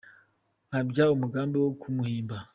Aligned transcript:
Nkabya 0.67 1.03
umugambi 1.15 1.57
wo 1.63 1.71
kumuhimba. 1.79 2.37